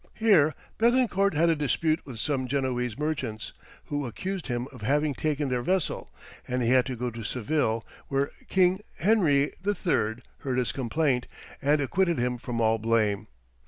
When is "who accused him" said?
3.85-4.67